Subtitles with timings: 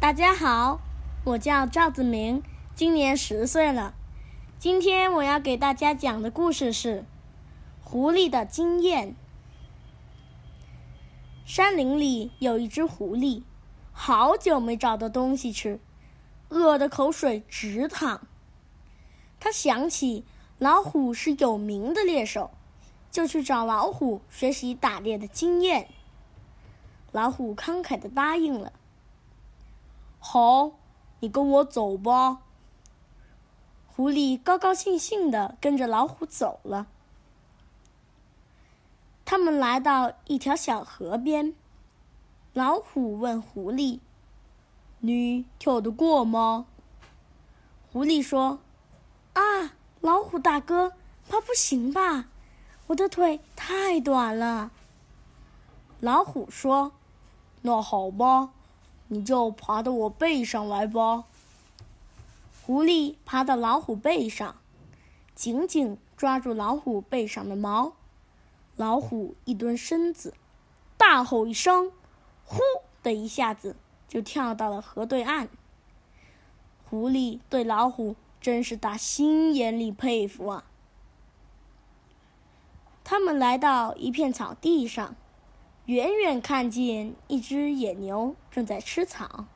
[0.00, 0.80] 大家好，
[1.24, 2.42] 我叫赵子明，
[2.74, 3.92] 今年十岁了。
[4.58, 7.00] 今天我要给大家讲的故事是
[7.84, 9.08] 《狐狸的经验》。
[11.44, 13.42] 山林里有一只狐狸，
[13.92, 15.78] 好久没找到东西吃，
[16.48, 18.26] 饿得口水直淌。
[19.38, 20.24] 他想起
[20.58, 22.50] 老虎是有名的猎手，
[23.10, 25.88] 就去找老虎学习打猎的经验。
[27.12, 28.72] 老虎慷慨的答应了。
[30.20, 30.72] 好，
[31.20, 32.42] 你跟我走吧。
[33.88, 36.86] 狐狸高高兴兴的跟着老虎走了。
[39.24, 41.54] 他们来到一条小河边，
[42.52, 44.00] 老虎问狐狸
[45.00, 46.66] ：“你跳得过吗？”
[47.92, 48.58] 狐狸说
[49.34, 50.92] ：“啊，老虎大哥，
[51.28, 52.26] 怕不行吧？
[52.88, 54.70] 我的腿太短了。”
[56.00, 56.92] 老虎说
[57.62, 58.50] ：“那好吧。”
[59.12, 61.24] 你就爬到我背上来吧。
[62.64, 64.54] 狐狸爬到老虎背上，
[65.34, 67.94] 紧紧抓住老虎背上的毛。
[68.76, 70.34] 老虎一蹲身子，
[70.96, 71.90] 大吼一声，
[72.44, 72.60] 呼
[73.02, 73.74] 的一下子
[74.06, 75.48] 就跳到了河对岸。
[76.88, 80.64] 狐狸对老虎真是打心眼里佩服啊！
[83.02, 85.16] 他们来到一片草地上。
[85.90, 89.46] 远远看见一只野牛正在吃草，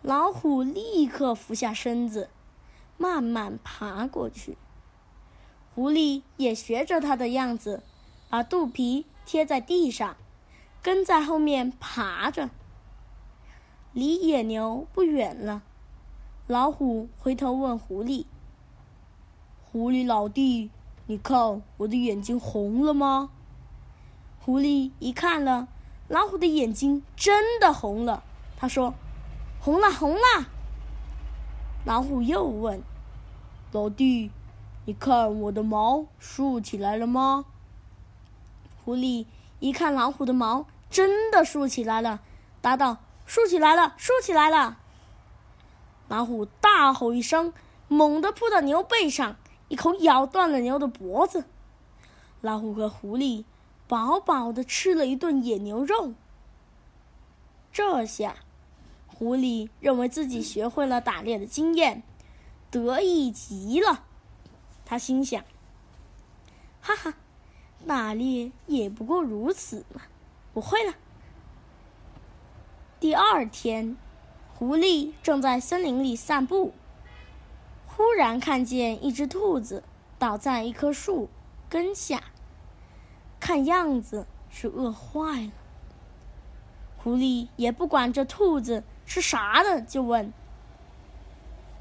[0.00, 2.30] 老虎立刻俯下身子，
[2.96, 4.56] 慢慢爬过去。
[5.74, 7.82] 狐狸也学着它的样子，
[8.28, 10.16] 把肚皮贴在地上，
[10.80, 12.50] 跟在后面爬着。
[13.92, 15.64] 离野牛不远了，
[16.46, 18.26] 老虎回头问狐狸
[19.72, 20.70] ：“狐狸老弟，
[21.08, 23.32] 你看我的眼睛红了吗？”
[24.46, 25.66] 狐狸一看了，
[26.06, 28.22] 老虎的眼睛真的红了。
[28.56, 28.94] 他说
[29.58, 30.46] ：“红了，红了。”
[31.84, 32.80] 老虎又问
[33.72, 34.30] ：“老弟，
[34.84, 37.44] 你看我的毛竖起来了吗？”
[38.84, 39.26] 狐狸
[39.58, 42.20] 一看老虎的毛真的竖起来了，
[42.60, 44.78] 答道：“竖起来了，竖起来了。”
[46.06, 47.52] 老虎大吼一声，
[47.88, 49.34] 猛地扑到牛背上，
[49.66, 51.46] 一口咬断了牛的脖子。
[52.40, 53.42] 老虎和狐狸。
[53.88, 56.14] 饱饱的吃了一顿野牛肉。
[57.72, 58.36] 这下，
[59.06, 62.02] 狐狸认为自己学会了打猎的经验，
[62.70, 64.04] 得意极了。
[64.84, 65.44] 他心想
[66.80, 67.14] ：“哈哈，
[67.86, 70.02] 打猎也不过如此嘛，
[70.54, 70.94] 不会了。”
[72.98, 73.96] 第二天，
[74.54, 76.72] 狐狸正在森林里散步，
[77.84, 79.84] 忽然看见一只兔子
[80.18, 81.28] 倒在一棵树
[81.68, 82.22] 根下。
[83.38, 85.52] 看样子是饿坏了。
[86.96, 90.32] 狐狸也不管这兔子是啥的，就问：“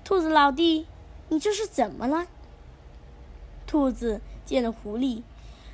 [0.06, 0.86] 兔子老弟，
[1.30, 2.28] 你这是怎么了？”
[3.66, 5.24] 兔子见了狐狸，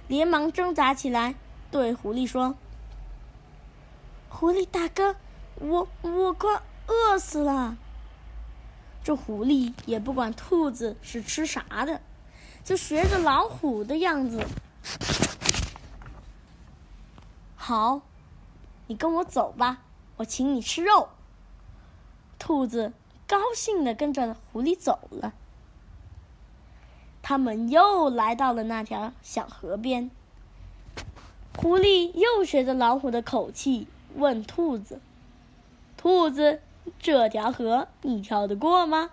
[0.07, 1.35] 连忙挣扎起来，
[1.69, 2.55] 对狐狸说
[4.29, 5.17] ：“狐狸大哥，
[5.59, 7.77] 我我快饿死了。”
[9.03, 11.99] 这狐狸也不管兔子是吃啥的，
[12.63, 14.45] 就学着老虎的样子。
[17.71, 18.01] 好，
[18.87, 19.83] 你跟我走吧，
[20.17, 21.07] 我请你吃肉。
[22.37, 22.91] 兔子
[23.25, 25.31] 高兴的跟着狐狸走了。
[27.21, 30.11] 他们又来到了那条小河边。
[31.55, 34.99] 狐狸又学着老虎的口气问兔子
[35.95, 36.61] ：“兔子，
[36.99, 39.11] 这条河你跳得过吗？”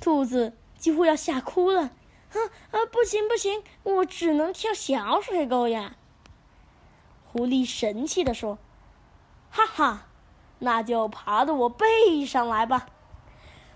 [0.00, 1.90] 兔子几乎要吓哭了
[2.30, 2.38] ：“啊
[2.70, 5.96] 啊，不行不行，我只能跳小水沟呀。”
[7.30, 8.58] 狐狸神气地说
[9.52, 10.06] ：“哈哈，
[10.58, 12.88] 那就爬到我背上来吧。”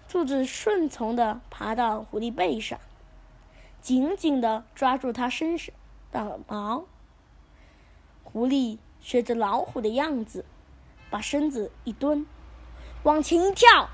[0.09, 2.79] 兔子顺从地爬到狐狸背上，
[3.81, 5.75] 紧紧地抓住它身上
[6.11, 6.85] 的毛。
[8.25, 10.45] 狐狸学着老虎的样子，
[11.11, 12.27] 把身子一蹲，
[13.03, 13.91] 往前一跳。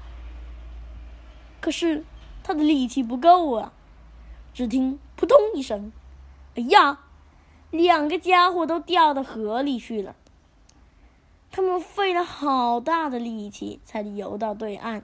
[1.60, 2.04] 可是
[2.44, 3.72] 它的力气不够啊！
[4.54, 5.92] 只听“扑通”一声
[6.54, 7.00] ，“哎呀！”
[7.70, 10.16] 两个家伙都掉到河里去了。
[11.50, 15.02] 他们费了好大的力气才游到对岸，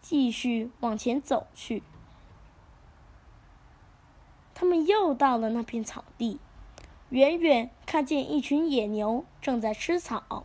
[0.00, 1.82] 继续往前走去。
[4.54, 6.38] 他们又到了那片草地，
[7.08, 10.44] 远远看见一群野牛正在吃草。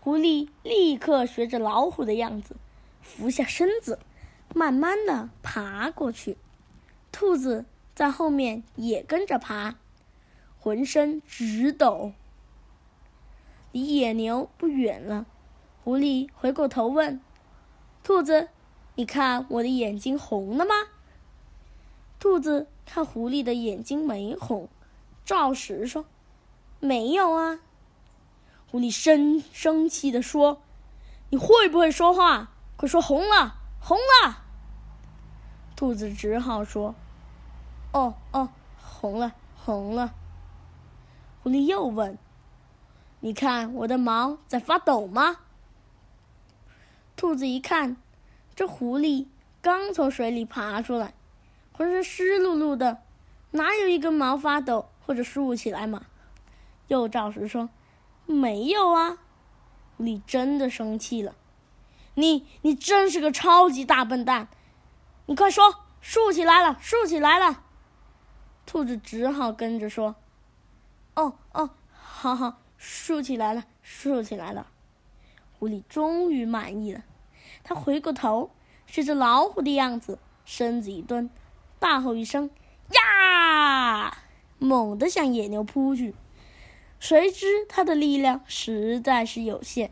[0.00, 2.56] 狐狸立刻学着老虎的样子，
[3.02, 3.98] 俯下身子，
[4.54, 6.38] 慢慢的爬过去。
[7.12, 7.66] 兔子。
[7.98, 9.74] 在后面也跟着爬，
[10.60, 12.12] 浑身直抖。
[13.72, 15.26] 离野牛不远了，
[15.82, 17.20] 狐狸回过头问
[18.04, 18.50] ：“兔子，
[18.94, 20.72] 你看我的眼睛红了吗？”
[22.20, 24.68] 兔子看狐狸的眼睛没红，
[25.24, 26.04] 照实说
[26.78, 27.58] ：“没有啊。”
[28.70, 30.62] 狐狸生生气地说
[31.30, 32.52] ：“你会不会说话？
[32.76, 34.44] 快说红了，红了！”
[35.74, 36.94] 兔子只好说
[37.92, 40.14] ：“哦哦，红了，红了。”
[41.42, 42.18] 狐狸又问
[43.20, 45.38] ：“你看我的毛在发抖吗？”
[47.16, 47.96] 兔子一看，
[48.54, 49.26] 这狐狸
[49.60, 51.14] 刚从水里爬出来，
[51.72, 53.02] 浑身湿漉漉的，
[53.52, 56.06] 哪有一根毛发抖或者竖起来嘛？
[56.88, 57.70] 又照实说。
[58.26, 59.16] 没有啊！
[59.96, 61.34] 狐狸真的生气了。
[62.14, 64.48] 你你真是个超级大笨蛋！
[65.24, 67.64] 你快说，竖起来了，竖起来了。
[68.68, 70.14] 兔子只好跟着说
[71.16, 74.66] ：“哦哦，好好，竖起来了，竖起来了。”
[75.58, 77.02] 狐狸终于满意了。
[77.64, 78.50] 他回过头，
[78.86, 81.30] 学着老虎的样子，身子一蹲，
[81.78, 82.50] 大吼一声
[82.92, 84.18] ：“呀！”
[84.60, 86.14] 猛地向野牛扑去。
[87.00, 89.90] 谁知他的力量实在是有限，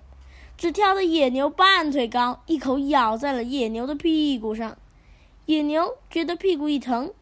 [0.58, 4.76] 只跳得野牛半腿高，一口咬在了野牛的屁股上。
[5.46, 7.14] 野牛觉得屁股一疼，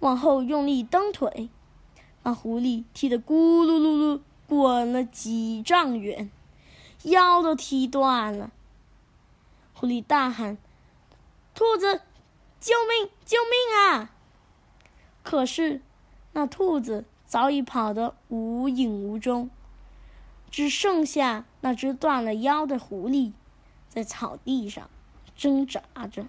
[0.00, 1.48] 往后用力蹬腿，
[2.22, 6.30] 把狐狸踢得咕噜噜噜滚了几丈远，
[7.04, 8.50] 腰都踢断了。
[9.72, 10.58] 狐狸大喊
[11.54, 12.02] ：“兔子，
[12.60, 13.10] 救命！
[13.24, 14.10] 救命啊！”
[15.22, 15.80] 可是
[16.32, 17.04] 那兔子。
[17.30, 19.50] 早已跑得无影无踪，
[20.50, 23.30] 只剩下那只断了腰的狐狸，
[23.88, 24.90] 在草地上
[25.36, 25.80] 挣扎
[26.10, 26.26] 着。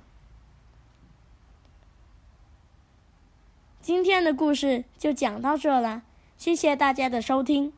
[3.82, 6.04] 今天的故事就讲到这了，
[6.38, 7.74] 谢谢大家的收听。